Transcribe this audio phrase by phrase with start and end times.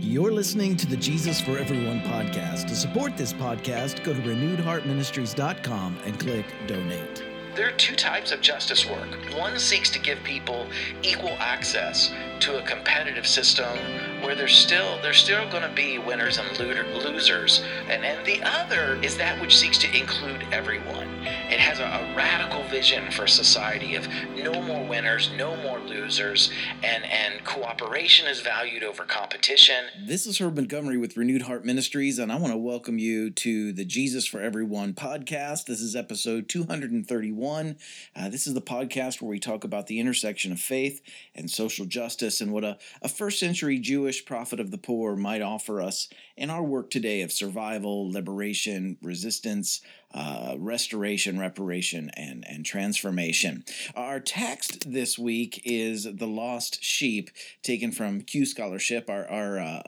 [0.00, 2.68] You're listening to the Jesus for Everyone podcast.
[2.68, 7.24] To support this podcast, go to renewedheartministries.com and click donate.
[7.54, 9.08] There are two types of justice work.
[9.34, 10.66] One seeks to give people
[11.02, 13.78] equal access to a competitive system
[14.26, 18.98] where there's still there's still going to be winners and losers, and and the other
[19.00, 21.06] is that which seeks to include everyone.
[21.48, 26.50] It has a, a radical vision for society of no more winners, no more losers,
[26.82, 29.84] and and cooperation is valued over competition.
[30.04, 33.72] This is Herb Montgomery with Renewed Heart Ministries, and I want to welcome you to
[33.72, 35.66] the Jesus for Everyone podcast.
[35.66, 37.76] This is episode 231.
[38.16, 41.00] Uh, this is the podcast where we talk about the intersection of faith
[41.36, 45.42] and social justice and what a, a first century Jewish prophet of the poor might
[45.42, 49.80] offer us in our work today of survival, liberation, resistance,
[50.16, 53.64] uh, restoration, reparation, and, and transformation.
[53.94, 57.30] Our text this week is The Lost Sheep,
[57.62, 59.10] taken from Q Scholarship.
[59.10, 59.82] Our, our uh,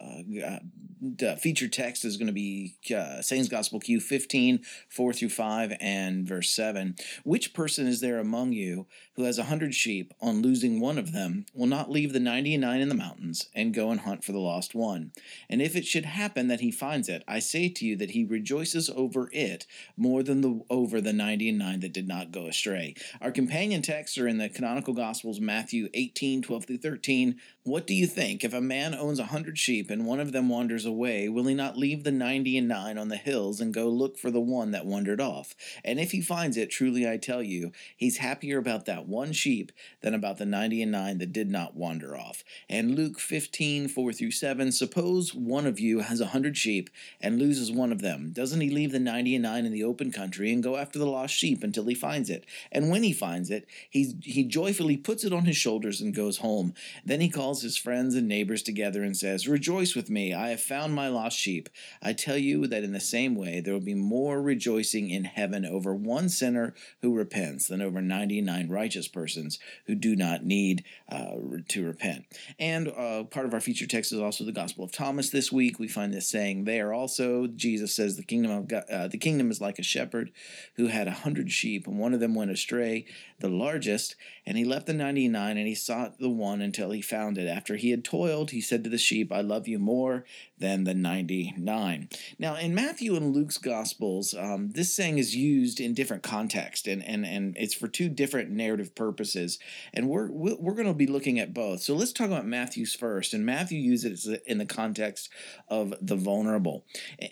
[1.22, 5.72] uh, featured text is going to be uh, Sayings Gospel Q 15, 4 through 5,
[5.80, 6.96] and verse 7.
[7.24, 11.12] Which person is there among you who has a hundred sheep, on losing one of
[11.12, 14.38] them, will not leave the 99 in the mountains, and go and hunt for the
[14.38, 15.12] lost one?
[15.48, 18.24] And if it should happen that he finds it, I say to you that he
[18.24, 19.66] rejoices over it
[19.96, 22.94] more than the, over the ninety and nine that did not go astray.
[23.20, 27.36] Our companion texts are in the canonical Gospels, Matthew 18, 12 through 13.
[27.68, 28.44] What do you think?
[28.44, 31.54] If a man owns a hundred sheep and one of them wanders away, will he
[31.54, 34.70] not leave the ninety and nine on the hills and go look for the one
[34.70, 35.54] that wandered off?
[35.84, 39.70] And if he finds it, truly I tell you, he's happier about that one sheep
[40.00, 42.42] than about the ninety and nine that did not wander off.
[42.70, 46.88] And Luke 15, 4 through 7, suppose one of you has a hundred sheep
[47.20, 48.32] and loses one of them.
[48.32, 51.04] Doesn't he leave the ninety and nine in the open country and go after the
[51.04, 52.46] lost sheep until he finds it?
[52.72, 56.38] And when he finds it, he, he joyfully puts it on his shoulders and goes
[56.38, 56.72] home.
[57.04, 60.60] Then he calls his friends and neighbors together and says, Rejoice with me, I have
[60.60, 61.68] found my lost sheep.
[62.02, 65.64] I tell you that in the same way there will be more rejoicing in heaven
[65.64, 70.44] over one sinner who repents than over ninety nine righteous righteous persons who do not
[70.44, 71.34] need uh,
[71.68, 72.24] to repent.
[72.58, 75.78] And uh, part of our feature text is also the Gospel of Thomas this week.
[75.78, 77.46] We find this saying there also.
[77.46, 80.32] Jesus says the kingdom of God, uh, the kingdom is like a shepherd
[80.76, 83.04] who had a hundred sheep, and one of them went astray,
[83.40, 84.16] the largest,
[84.46, 87.46] and he left the ninety nine and he sought the one until he found it.
[87.46, 90.24] After he had toiled, he said to the sheep, "I love you more
[90.58, 92.08] than the ninety nine.
[92.38, 97.04] Now, in Matthew and Luke's Gospels, um, this saying is used in different context, and
[97.04, 99.58] and and it's for two different narrative purposes.
[99.92, 101.80] And we're we're going to be looking at both.
[101.80, 103.34] So let's talk about Matthew's first.
[103.34, 105.30] And Matthew uses it in the context
[105.68, 106.84] of the vulnerable.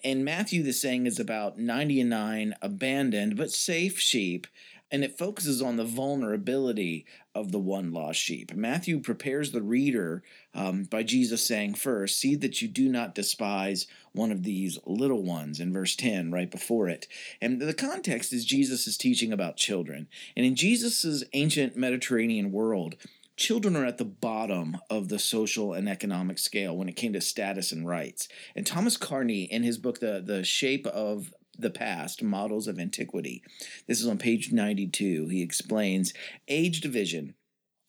[0.03, 4.47] In Matthew, the saying is about 99 abandoned but safe sheep
[4.91, 8.55] and it focuses on the vulnerability of the one lost sheep.
[8.55, 10.23] Matthew prepares the reader
[10.55, 15.23] um, by Jesus saying, First, see that you do not despise one of these little
[15.23, 17.07] ones, in verse 10, right before it.
[17.41, 20.09] And the context is Jesus is teaching about children.
[20.37, 22.95] And in Jesus' ancient Mediterranean world,
[23.37, 27.21] children are at the bottom of the social and economic scale when it came to
[27.21, 28.29] status and rights.
[28.55, 33.43] And Thomas Carney, in his book, The, the Shape of the past, models of antiquity.
[33.87, 35.29] This is on page 92.
[35.29, 36.13] He explains
[36.49, 37.35] age division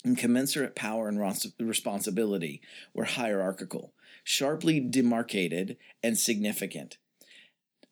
[0.03, 1.19] and commensurate power and
[1.59, 2.61] responsibility
[2.93, 6.97] were hierarchical, sharply demarcated, and significant.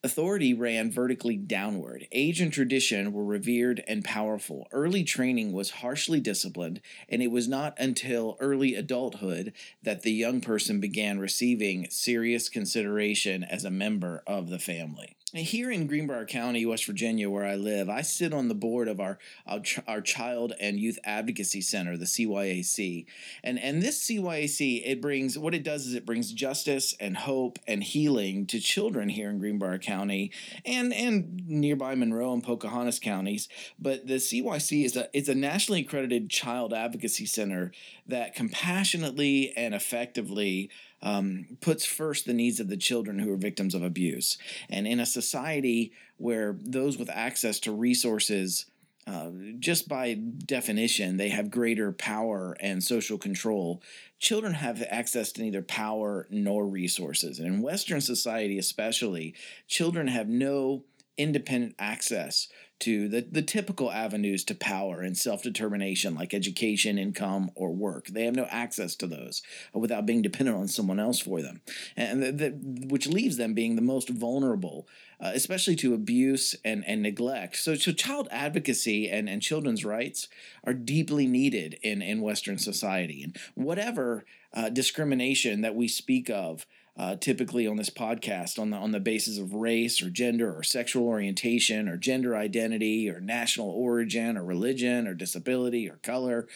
[0.04, 2.06] Authority ran vertically downward.
[2.12, 4.68] Age and tradition were revered and powerful.
[4.70, 10.40] Early training was harshly disciplined, and it was not until early adulthood that the young
[10.40, 15.15] person began receiving serious consideration as a member of the family.
[15.32, 19.00] Here in Greenbrier County, West Virginia, where I live, I sit on the board of
[19.00, 23.06] our our, our Child and Youth Advocacy Center, the CYAC,
[23.42, 27.58] and and this CYAC it brings what it does is it brings justice and hope
[27.66, 30.30] and healing to children here in Greenbrier County
[30.64, 33.48] and and nearby Monroe and Pocahontas counties.
[33.80, 37.72] But the CYC is a it's a nationally accredited child advocacy center
[38.06, 40.70] that compassionately and effectively
[41.02, 44.38] um, puts first the needs of the children who are victims of abuse.
[44.68, 48.66] And in a society where those with access to resources
[49.06, 53.80] uh, just by definition, they have greater power and social control.
[54.18, 57.38] Children have access to neither power nor resources.
[57.38, 59.34] And in Western society, especially,
[59.68, 60.82] children have no
[61.16, 62.48] independent access
[62.80, 68.08] to the, the typical avenues to power and self determination, like education, income, or work.
[68.08, 69.42] They have no access to those
[69.72, 71.62] without being dependent on someone else for them,
[71.96, 72.50] and the, the,
[72.88, 74.86] which leaves them being the most vulnerable,
[75.20, 77.56] uh, especially to abuse and, and neglect.
[77.56, 80.28] So, so child advocacy and, and children's rights
[80.64, 83.22] are deeply needed in, in Western society.
[83.22, 88.76] And whatever uh, discrimination that we speak of uh, typically on this podcast on the
[88.76, 93.68] on the basis of race or gender or sexual orientation or gender identity or national
[93.68, 96.46] origin or religion or disability or color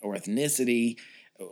[0.00, 0.96] or ethnicity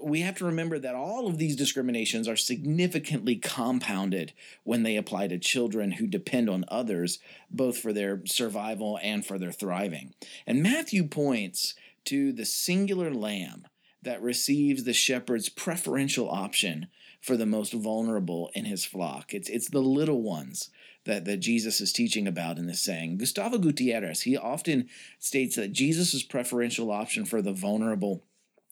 [0.02, 4.32] we have to remember that all of these discriminations are significantly compounded
[4.64, 7.18] when they apply to children who depend on others,
[7.50, 10.14] both for their survival and for their thriving.
[10.46, 11.74] And Matthew points
[12.06, 13.66] to the singular lamb
[14.02, 16.88] that receives the shepherd's preferential option
[17.28, 19.34] for the most vulnerable in his flock.
[19.34, 20.70] It's, it's the little ones
[21.04, 23.18] that, that Jesus is teaching about in this saying.
[23.18, 24.88] Gustavo Gutierrez, he often
[25.18, 28.24] states that Jesus' preferential option for the vulnerable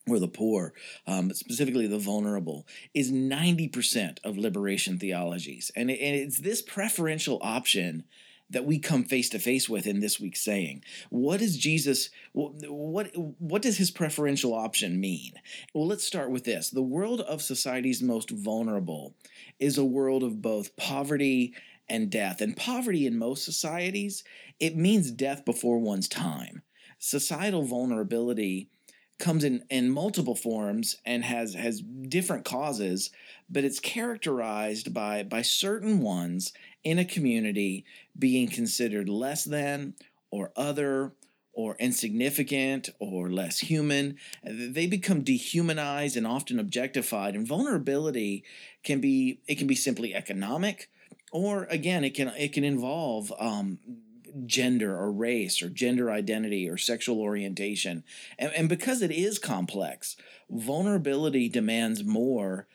[0.08, 0.72] or the poor,
[1.06, 5.70] um, specifically the vulnerable, is 90% of liberation theologies.
[5.76, 8.04] And, it, and it's this preferential option
[8.50, 10.84] that we come face to face with in this week's saying.
[11.10, 15.32] What does Jesus what what does his preferential option mean?
[15.74, 16.70] Well, let's start with this.
[16.70, 19.14] The world of society's most vulnerable
[19.58, 21.54] is a world of both poverty
[21.88, 22.40] and death.
[22.40, 24.24] And poverty in most societies,
[24.60, 26.62] it means death before one's time.
[26.98, 28.70] Societal vulnerability
[29.18, 33.10] comes in in multiple forms and has has different causes
[33.48, 36.52] but it's characterized by by certain ones
[36.84, 37.84] in a community
[38.18, 39.94] being considered less than
[40.30, 41.12] or other
[41.56, 44.18] or insignificant or less human.
[44.44, 48.44] They become dehumanized and often objectified and vulnerability
[48.84, 50.90] can be it can be simply economic
[51.32, 53.78] or again it can it can involve um,
[54.44, 58.04] gender or race or gender identity or sexual orientation.
[58.38, 60.16] And, and because it is complex,
[60.50, 62.66] vulnerability demands more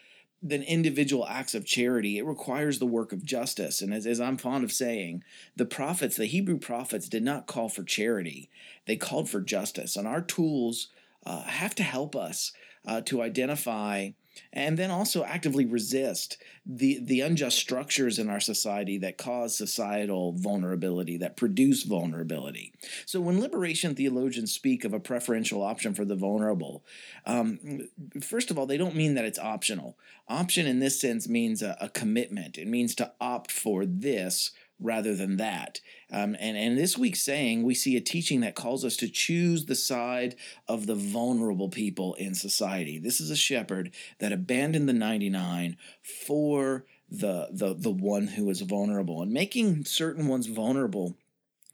[0.44, 2.18] than individual acts of charity.
[2.18, 3.82] It requires the work of justice.
[3.82, 5.24] And as, as I'm fond of saying,
[5.56, 8.50] the prophets, the Hebrew prophets, did not call for charity,
[8.88, 9.96] they called for justice.
[9.96, 10.88] And our tools
[11.26, 12.54] uh, have to help us
[12.88, 14.12] uh, to identify
[14.54, 20.34] and then also actively resist the the unjust structures in our society that cause societal
[20.34, 22.74] vulnerability that produce vulnerability.
[23.06, 26.84] So when liberation theologians speak of a preferential option for the vulnerable
[27.26, 27.88] um,
[28.22, 29.98] first of all they don't mean that it's optional.
[30.28, 32.58] Option in this sense means a, a commitment.
[32.58, 34.52] It means to opt for this
[34.82, 35.80] rather than that.
[36.12, 39.66] Um, and, and this week's saying, we see a teaching that calls us to choose
[39.66, 40.36] the side
[40.68, 43.00] of the vulnerable people in society.
[43.00, 48.62] This is a shepherd that abandoned the 99 for the, the, the one who is
[48.62, 49.22] vulnerable.
[49.22, 51.16] And making certain ones vulnerable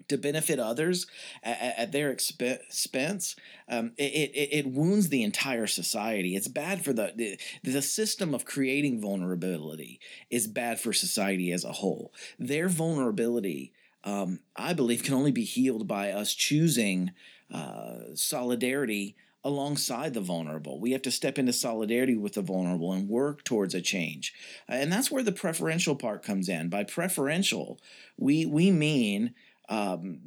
[0.08, 1.08] to benefit others
[1.44, 3.36] at, at their expense,
[3.70, 6.36] um, it, it, it, wounds the entire society.
[6.36, 10.00] It's bad for the, the the system of creating vulnerability
[10.30, 12.14] is bad for society as a whole.
[12.40, 13.74] Their vulnerability,
[14.04, 17.12] um, I believe, can only be healed by us choosing
[17.54, 20.80] uh, solidarity alongside the vulnerable.
[20.80, 24.34] We have to step into solidarity with the vulnerable and work towards a change.
[24.68, 26.70] And that's where the preferential part comes in.
[26.70, 27.80] By preferential,
[28.18, 29.34] we we mean
[29.70, 30.20] um,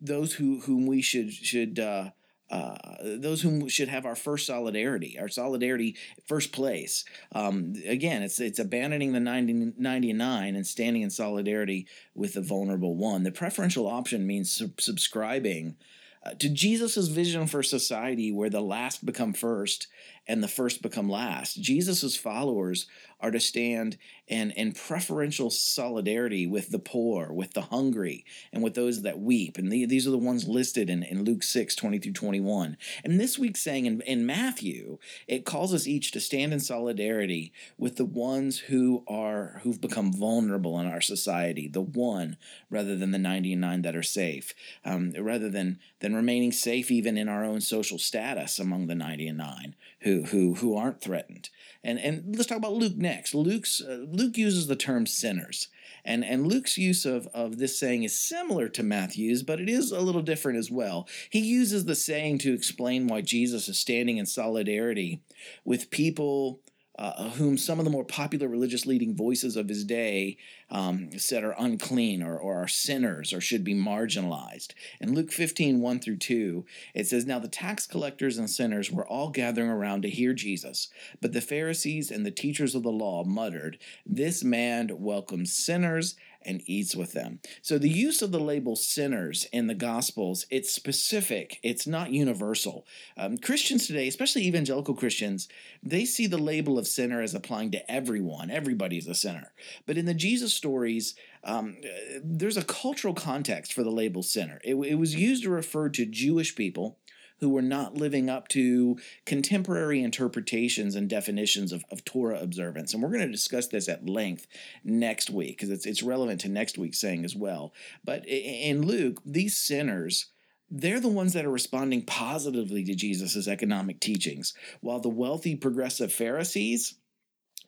[0.00, 2.10] those who whom we should should uh,
[2.52, 5.96] uh, those whom should have our first solidarity, our solidarity
[6.26, 7.02] first place.
[7.34, 12.94] Um, again, it's it's abandoning the 90, 99 and standing in solidarity with the vulnerable
[12.94, 13.22] one.
[13.22, 15.76] The preferential option means sub- subscribing
[16.24, 19.88] uh, to Jesus' vision for society where the last become first
[20.28, 21.60] and the first become last.
[21.60, 22.86] Jesus' followers
[23.20, 23.96] are to stand
[24.26, 29.58] in, in preferential solidarity with the poor, with the hungry, and with those that weep.
[29.58, 32.76] And the, these are the ones listed in, in Luke 6, 20 through 21.
[33.04, 34.98] And this week's saying in, in Matthew,
[35.28, 40.12] it calls us each to stand in solidarity with the ones who are who've become
[40.12, 42.36] vulnerable in our society, the one
[42.70, 47.28] rather than the 99 that are safe, um, rather than than remaining safe even in
[47.28, 51.48] our own social status among the 99 who who who aren't threatened.
[51.84, 53.34] And and let's talk about Luke next.
[53.34, 55.68] Luke's uh, Luke uses the term sinners.
[56.04, 59.92] And, and Luke's use of, of this saying is similar to Matthew's, but it is
[59.92, 61.08] a little different as well.
[61.30, 65.22] He uses the saying to explain why Jesus is standing in solidarity
[65.64, 66.60] with people
[66.98, 70.36] uh, whom some of the more popular religious leading voices of his day
[70.70, 74.72] um, said are unclean or, or are sinners or should be marginalized.
[75.00, 79.06] In Luke 15, 1 through 2, it says, Now the tax collectors and sinners were
[79.06, 80.88] all gathering around to hear Jesus,
[81.20, 86.14] but the Pharisees and the teachers of the law muttered, This man welcomes sinners
[86.46, 87.40] and eats with them.
[87.62, 92.86] So the use of the label sinners in the Gospels, it's specific, it's not universal.
[93.16, 95.48] Um, Christians today, especially evangelical Christians,
[95.82, 98.50] they see the label of sinner as applying to everyone.
[98.50, 99.52] Everybody's a sinner.
[99.86, 101.76] But in the Jesus stories, um,
[102.22, 104.60] there's a cultural context for the label sinner.
[104.64, 106.98] It, it was used to refer to Jewish people
[107.42, 108.96] who were not living up to
[109.26, 112.94] contemporary interpretations and definitions of, of Torah observance.
[112.94, 114.46] And we're going to discuss this at length
[114.84, 117.74] next week because it's, it's relevant to next week's saying as well.
[118.04, 120.26] But in Luke, these sinners
[120.74, 126.10] they're the ones that are responding positively to Jesus' economic teachings, while the wealthy progressive
[126.10, 126.94] Pharisees,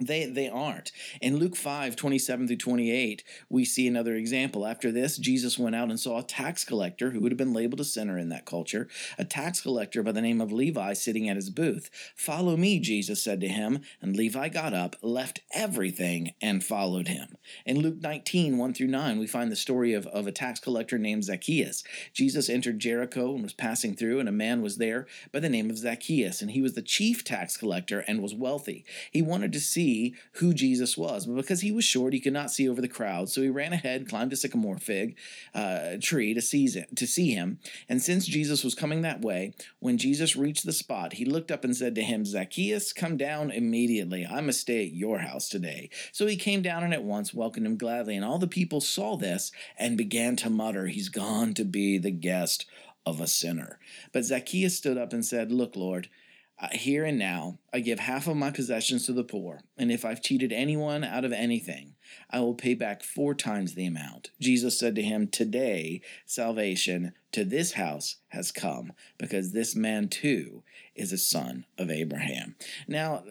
[0.01, 0.91] they they aren't.
[1.21, 4.67] In Luke 5, 27 through 28, we see another example.
[4.67, 7.81] After this, Jesus went out and saw a tax collector who would have been labeled
[7.81, 11.37] a sinner in that culture, a tax collector by the name of Levi sitting at
[11.37, 11.91] his booth.
[12.17, 13.83] Follow me, Jesus said to him.
[14.01, 17.37] And Levi got up, left everything, and followed him.
[17.65, 20.99] In Luke 19, 1 through 9, we find the story of, of a tax collector
[20.99, 21.85] named Zacchaeus.
[22.13, 25.71] Jesus entered Jericho and was passing through, and a man was there by the name
[25.71, 28.85] of Zacchaeus, and he was the chief tax collector and was wealthy.
[29.13, 31.27] He wanted to see see who Jesus was.
[31.27, 33.29] But because he was short, he could not see over the crowd.
[33.29, 35.17] So he ran ahead, climbed a sycamore fig
[35.55, 37.59] uh, tree to see, to see him.
[37.89, 41.65] And since Jesus was coming that way, when Jesus reached the spot, he looked up
[41.65, 44.27] and said to him, Zacchaeus, come down immediately.
[44.27, 45.91] I must stay at your house today.
[46.13, 48.17] So he came down and at once welcomed him gladly.
[48.17, 52.11] And all the people saw this and began to mutter, He's gone to be the
[52.11, 52.67] guest
[53.07, 53.79] of a sinner.
[54.13, 56.09] But Zacchaeus stood up and said, Look, Lord,
[56.61, 60.05] uh, here and now, I give half of my possessions to the poor, and if
[60.05, 61.95] I've cheated anyone out of anything,
[62.31, 64.31] I will pay back four times the amount.
[64.41, 70.63] Jesus said to him, Today salvation to this house has come, because this man too
[70.95, 72.55] is a son of Abraham.
[72.87, 73.25] Now,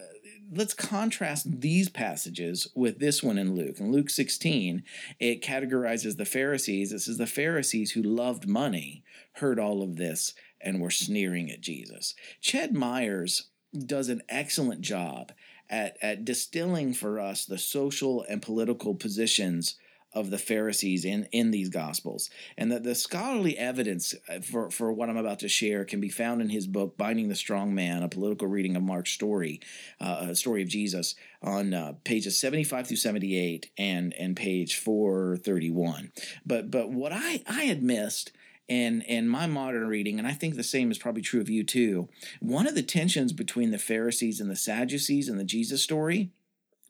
[0.51, 3.79] let's contrast these passages with this one in Luke.
[3.79, 4.83] In Luke 16,
[5.19, 6.91] it categorizes the Pharisees.
[6.91, 9.03] It says the Pharisees who loved money
[9.33, 12.15] heard all of this and were sneering at Jesus.
[12.41, 13.49] Ched Myers
[13.85, 15.31] does an excellent job
[15.69, 19.75] at, at distilling for us the social and political positions
[20.13, 22.29] of the Pharisees in, in these Gospels.
[22.57, 26.09] And that the scholarly evidence uh, for, for what I'm about to share can be
[26.09, 29.59] found in his book, Binding the Strong Man, a political reading of Mark's story,
[29.99, 36.11] uh, a story of Jesus, on uh, pages 75 through 78 and, and page 431.
[36.45, 38.31] But, but what I, I had missed
[38.67, 41.63] in in my modern reading, and I think the same is probably true of you
[41.63, 42.09] too.
[42.39, 46.31] One of the tensions between the Pharisees and the Sadducees in the Jesus story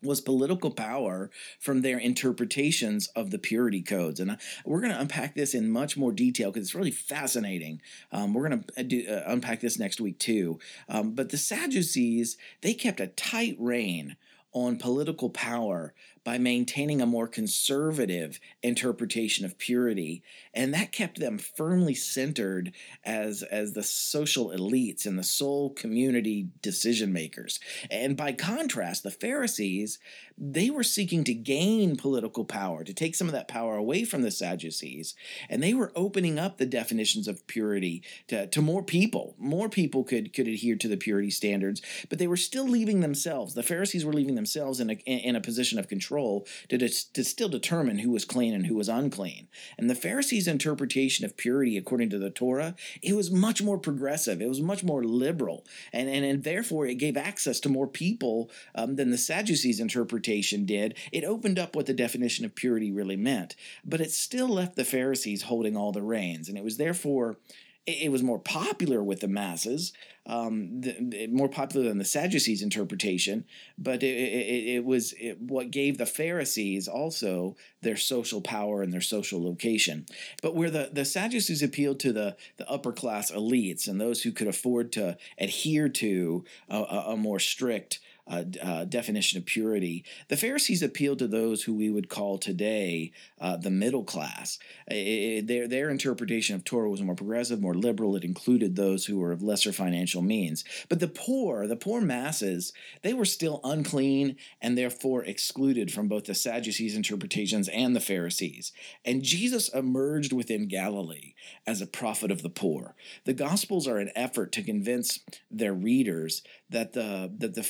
[0.03, 4.19] was political power from their interpretations of the purity codes.
[4.19, 7.81] And we're going to unpack this in much more detail because it's really fascinating.
[8.11, 10.59] Um, we're going to uh, uh, unpack this next week too.
[10.89, 14.17] Um, but the Sadducees, they kept a tight rein
[14.51, 21.37] on political power by maintaining a more conservative interpretation of purity and that kept them
[21.37, 22.71] firmly centered
[23.03, 27.59] as as the social elites and the sole community decision makers
[27.91, 29.99] and by contrast the pharisees
[30.37, 34.23] they were seeking to gain political power to take some of that power away from
[34.23, 35.15] the sadducees
[35.49, 39.35] and they were opening up the definitions of purity to, to more people.
[39.37, 43.53] More people could could adhere to the purity standards but they were still leaving themselves.
[43.53, 47.23] The pharisees were leaving themselves in a, in a position of control control to, to
[47.23, 49.47] still determine who was clean and who was unclean.
[49.77, 54.41] And the Pharisees' interpretation of purity according to the Torah, it was much more progressive.
[54.41, 55.65] It was much more liberal.
[55.91, 60.65] And, and, and therefore, it gave access to more people um, than the Sadducees' interpretation
[60.65, 60.95] did.
[61.11, 63.55] It opened up what the definition of purity really meant.
[63.83, 66.47] But it still left the Pharisees holding all the reins.
[66.47, 67.37] And it was therefore
[67.85, 69.91] it, was more popular with the masses,
[70.25, 73.43] um, the, more popular than the Sadducees' interpretation,
[73.77, 79.01] but it, it, it was what gave the Pharisees also their social power and their
[79.01, 80.05] social location.
[80.41, 84.31] But where the, the Sadducees appealed to the, the upper class elites and those who
[84.31, 90.05] could afford to adhere to a, a more strict uh, uh, definition of purity.
[90.29, 94.59] The Pharisees appealed to those who we would call today uh, the middle class.
[94.87, 98.15] It, their, their interpretation of Torah was more progressive, more liberal.
[98.15, 100.63] It included those who were of lesser financial means.
[100.87, 106.23] But the poor, the poor masses, they were still unclean and therefore excluded from both
[106.23, 108.71] the Sadducees' interpretations and the Pharisees.
[109.03, 111.33] And Jesus emerged within Galilee
[111.67, 112.95] as a prophet of the poor.
[113.25, 115.19] The Gospels are an effort to convince
[115.51, 117.63] their readers that the that the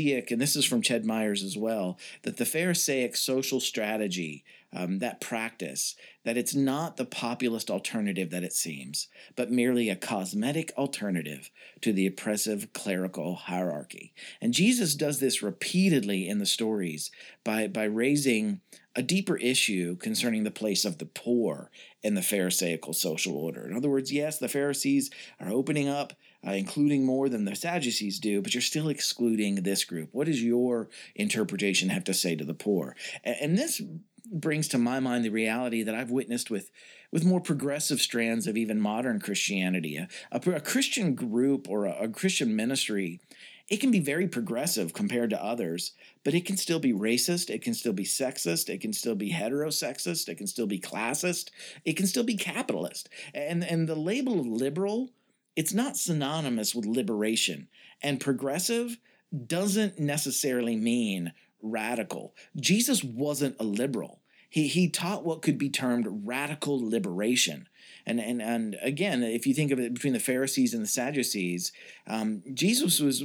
[0.00, 5.00] Pharisaic, and this is from Ched Myers as well, that the Pharisaic social strategy, um,
[5.00, 10.72] that practice, that it's not the populist alternative that it seems, but merely a cosmetic
[10.76, 11.50] alternative
[11.80, 14.12] to the oppressive clerical hierarchy.
[14.40, 17.10] And Jesus does this repeatedly in the stories
[17.44, 18.60] by by raising
[18.96, 21.70] a deeper issue concerning the place of the poor
[22.02, 23.66] in the Pharisaical social order.
[23.66, 26.12] In other words, yes, the Pharisees are opening up
[26.46, 30.08] uh, including more than the Sadducees do, but you're still excluding this group.
[30.12, 32.96] What does your interpretation have to say to the poor?
[33.24, 33.82] And, and this
[34.30, 36.70] brings to my mind the reality that I've witnessed with
[37.12, 39.96] with more progressive strands of even modern Christianity.
[39.96, 43.20] A, a, a Christian group or a, a Christian ministry,
[43.68, 45.92] it can be very progressive compared to others,
[46.24, 49.32] but it can still be racist, it can still be sexist, it can still be
[49.32, 51.50] heterosexist, it can still be classist,
[51.84, 53.08] it can still be capitalist.
[53.34, 55.10] And and the label of liberal,
[55.56, 57.68] it's not synonymous with liberation.
[58.02, 58.98] And progressive
[59.46, 61.32] doesn't necessarily mean
[61.62, 62.34] radical.
[62.56, 64.19] Jesus wasn't a liberal.
[64.50, 67.68] He, he taught what could be termed radical liberation.
[68.04, 71.70] And, and, and again, if you think of it between the Pharisees and the Sadducees,
[72.06, 73.22] um, Jesus was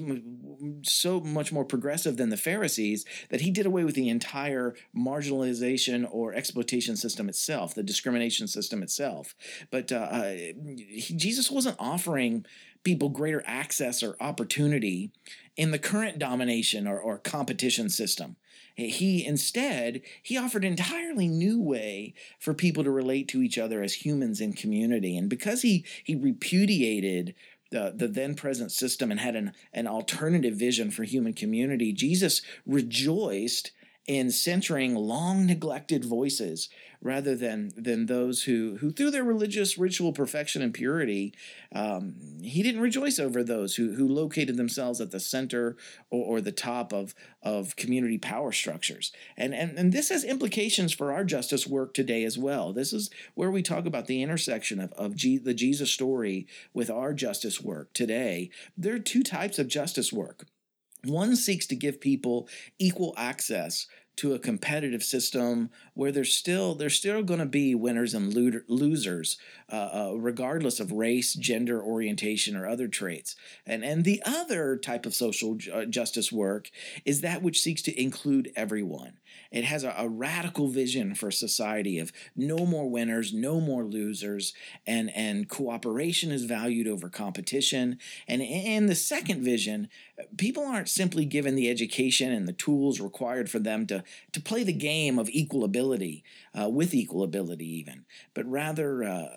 [0.83, 6.07] so much more progressive than the Pharisees that he did away with the entire marginalization
[6.09, 9.35] or exploitation system itself, the discrimination system itself.
[9.71, 10.29] But uh, uh
[10.77, 12.45] he, Jesus wasn't offering
[12.83, 15.11] people greater access or opportunity
[15.57, 18.35] in the current domination or, or competition system.
[18.75, 23.81] He instead he offered an entirely new way for people to relate to each other
[23.81, 25.17] as humans in community.
[25.17, 27.35] And because he he repudiated
[27.71, 32.41] the, the then present system and had an, an alternative vision for human community, Jesus
[32.65, 33.71] rejoiced
[34.07, 36.69] in centering long neglected voices
[37.01, 41.33] rather than than those who who through their religious ritual perfection and purity
[41.73, 45.75] um, he didn't rejoice over those who who located themselves at the center
[46.09, 49.11] or, or the top of of community power structures.
[49.37, 52.73] And, and and this has implications for our justice work today as well.
[52.73, 56.89] This is where we talk about the intersection of, of G, the jesus story with
[56.89, 58.49] our justice work today.
[58.77, 60.45] There are two types of justice work
[61.05, 62.47] one seeks to give people
[62.79, 68.13] equal access to a competitive system where there's still there's still going to be winners
[68.13, 68.33] and
[68.67, 69.37] losers,
[69.71, 73.35] uh, uh, regardless of race, gender, orientation, or other traits.
[73.65, 76.69] And and the other type of social uh, justice work
[77.05, 79.13] is that which seeks to include everyone.
[79.51, 84.53] It has a, a, radical vision for society of no more winners, no more losers,
[84.85, 87.99] and, and cooperation is valued over competition.
[88.27, 89.89] And in the second vision,
[90.37, 94.63] people aren't simply given the education and the tools required for them to, to play
[94.63, 99.27] the game of equal ability, uh, with equal ability even, but rather uh,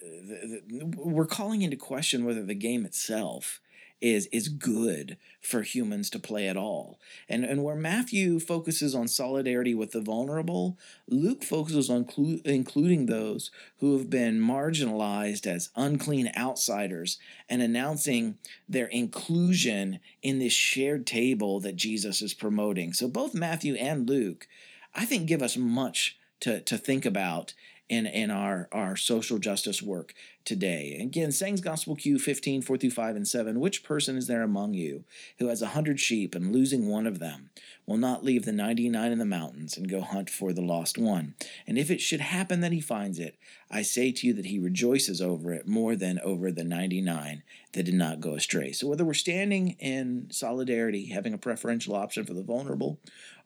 [0.00, 3.60] the, the, we're calling into question whether the game itself
[4.00, 7.00] is is good for humans to play at all.
[7.28, 10.78] And and where Matthew focuses on solidarity with the vulnerable,
[11.08, 18.38] Luke focuses on clu- including those who have been marginalized as unclean outsiders and announcing
[18.68, 22.92] their inclusion in this shared table that Jesus is promoting.
[22.92, 24.46] So both Matthew and Luke,
[24.94, 27.54] I think give us much to, to think about
[27.88, 30.12] in, in our, our social justice work
[30.44, 30.98] today.
[31.00, 33.60] Again, Sayings Gospel Q 15, 4 through 5 and 7.
[33.60, 35.04] Which person is there among you
[35.38, 37.50] who has a hundred sheep and losing one of them
[37.86, 41.34] will not leave the 99 in the mountains and go hunt for the lost one?
[41.66, 43.36] And if it should happen that he finds it,
[43.70, 47.82] I say to you that he rejoices over it more than over the 99 that
[47.82, 48.72] did not go astray.
[48.72, 52.98] So whether we're standing in solidarity, having a preferential option for the vulnerable,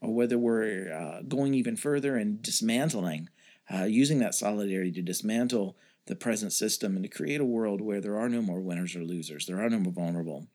[0.02, 3.28] or whether we're uh, going even further and dismantling
[3.72, 8.00] uh, using that solidarity to dismantle the present system and to create a world where
[8.00, 10.48] there are no more winners or losers, there are no more vulnerable,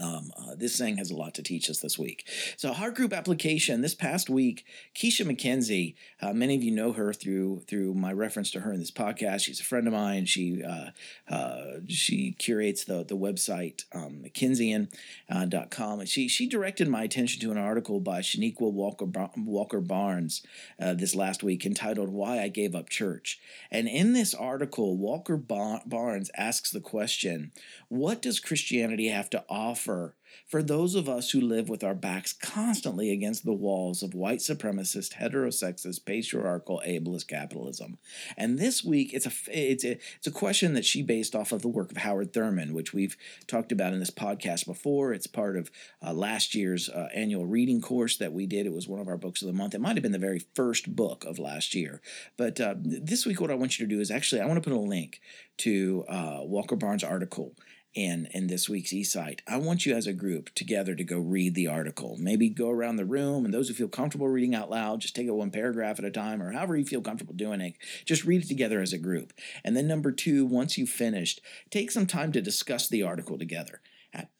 [0.00, 2.26] um, uh, this thing has a lot to teach us this week.
[2.56, 5.94] So, heart group application this past week, Keisha McKenzie.
[6.20, 9.42] Uh, many of you know her through through my reference to her in this podcast.
[9.42, 10.24] She's a friend of mine.
[10.24, 10.90] She uh,
[11.28, 15.98] uh she curates the the website um, McKenzian.com.
[15.98, 20.42] Uh, and she she directed my attention to an article by Chanequa Walker Walker Barnes
[20.80, 23.38] uh, this last week entitled "Why I Gave Up Church."
[23.70, 27.52] And in this article, Walker Barnes asks the question:
[27.88, 29.81] What does Christianity have to offer?
[29.82, 34.38] For those of us who live with our backs constantly against the walls of white
[34.38, 37.98] supremacist, heterosexist, patriarchal, ableist capitalism.
[38.36, 41.62] And this week, it's a it's a it's a question that she based off of
[41.62, 43.16] the work of Howard Thurman, which we've
[43.46, 45.12] talked about in this podcast before.
[45.12, 45.70] It's part of
[46.04, 48.66] uh, last year's uh, annual reading course that we did.
[48.66, 49.74] It was one of our books of the month.
[49.74, 52.00] It might have been the very first book of last year.
[52.36, 54.68] But uh, this week, what I want you to do is actually I want to
[54.68, 55.20] put a link
[55.58, 57.54] to uh, Walker Barnes' article
[57.94, 61.54] in in this week's eSight i want you as a group together to go read
[61.54, 62.16] the article.
[62.18, 65.26] Maybe go around the room and those who feel comfortable reading out loud just take
[65.26, 67.74] it one paragraph at a time or however you feel comfortable doing it
[68.04, 69.32] just read it together as a group.
[69.64, 73.80] And then number two once you've finished take some time to discuss the article together.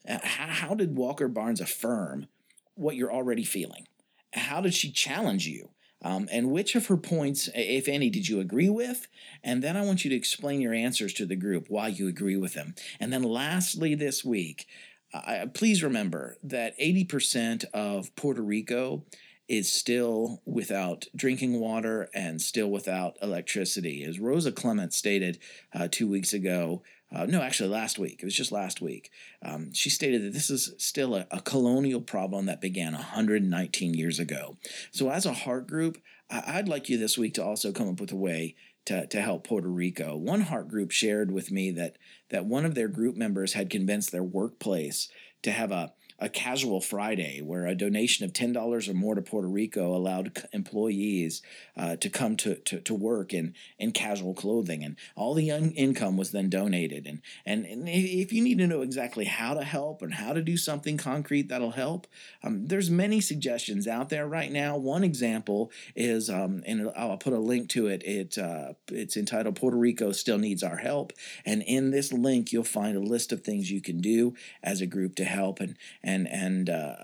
[0.07, 2.27] How did walker barnes affirm
[2.75, 3.87] what you're already feeling?
[4.33, 5.69] How did she challenge you
[6.03, 9.07] um, and which of her points, if any, did you agree with?
[9.43, 12.37] And then I want you to explain your answers to the group, why you agree
[12.37, 12.75] with them.
[12.99, 14.67] And then lastly, this week,
[15.13, 19.03] uh, please remember that 80% of Puerto Rico
[19.47, 24.03] is still without drinking water and still without electricity.
[24.03, 25.37] As Rosa Clemente stated
[25.73, 26.81] uh, two weeks ago,
[27.13, 29.11] uh, no, actually last week, it was just last week,
[29.45, 34.19] um, she stated that this is still a, a, colonial problem that began 119 years
[34.19, 34.57] ago.
[34.91, 35.99] So, as a heart group,
[36.29, 39.21] I- I'd like you this week to also come up with a way to, to
[39.21, 40.17] help Puerto Rico.
[40.17, 41.97] One heart group shared with me that
[42.29, 45.07] that one of their group members had convinced their workplace
[45.43, 49.47] to have a a casual Friday where a donation of $10 or more to Puerto
[49.47, 51.41] Rico allowed employees
[51.75, 54.83] uh, to come to, to, to, work in, in casual clothing.
[54.83, 57.07] And all the income was then donated.
[57.07, 60.41] And, and, and, if you need to know exactly how to help and how to
[60.41, 62.07] do something concrete that'll help,
[62.43, 64.77] um, there's many suggestions out there right now.
[64.77, 69.55] One example is, um, and I'll put a link to it, it uh, it's entitled
[69.55, 71.13] Puerto Rico Still Needs Our Help.
[71.45, 74.85] And in this link, you'll find a list of things you can do as a
[74.85, 75.59] group to help.
[75.59, 76.95] And, and and uh,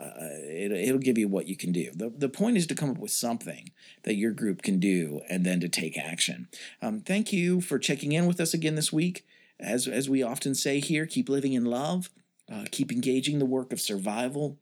[0.43, 1.91] it, it'll give you what you can do.
[1.95, 3.71] The, the point is to come up with something
[4.03, 6.47] that your group can do and then to take action.
[6.81, 9.25] Um, thank you for checking in with us again this week.
[9.59, 12.09] As, as we often say here, keep living in love,
[12.51, 14.57] uh, keep engaging the work of survival,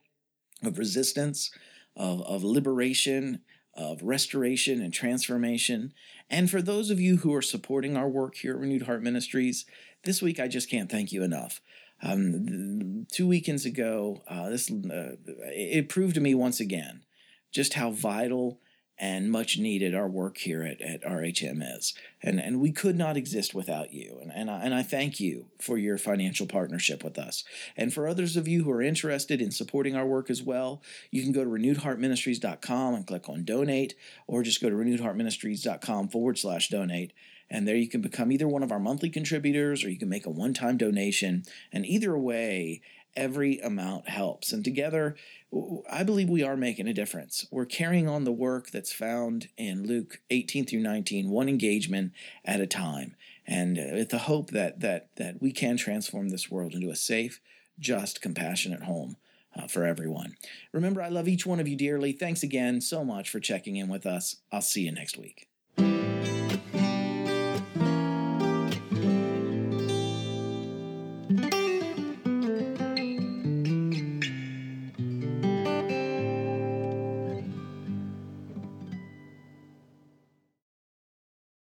[0.62, 1.52] of resistance,
[1.96, 3.40] of, of liberation,
[3.74, 5.92] of restoration and transformation.
[6.28, 9.66] And for those of you who are supporting our work here at Renewed Heart Ministries,
[10.02, 11.60] this week I just can't thank you enough.
[12.02, 17.02] Um, two weekends ago, uh, this uh, it proved to me once again
[17.52, 18.60] just how vital
[19.00, 21.94] and much needed our work here at, at RHM is.
[22.20, 24.18] And, and we could not exist without you.
[24.20, 27.44] And, and, I, and I thank you for your financial partnership with us.
[27.76, 30.82] And for others of you who are interested in supporting our work as well,
[31.12, 33.94] you can go to renewedheartministries.com and click on donate,
[34.26, 37.12] or just go to renewedheartministries.com forward slash donate
[37.50, 40.26] and there you can become either one of our monthly contributors or you can make
[40.26, 41.44] a one time donation.
[41.72, 42.82] And either way,
[43.16, 44.52] every amount helps.
[44.52, 45.16] And together,
[45.90, 47.46] I believe we are making a difference.
[47.50, 52.12] We're carrying on the work that's found in Luke 18 through 19, one engagement
[52.44, 53.16] at a time.
[53.46, 56.96] And uh, with the hope that, that, that we can transform this world into a
[56.96, 57.40] safe,
[57.78, 59.16] just, compassionate home.
[59.56, 60.36] Uh, for everyone.
[60.72, 62.12] Remember, I love each one of you dearly.
[62.12, 64.36] Thanks again so much for checking in with us.
[64.52, 65.47] I'll see you next week.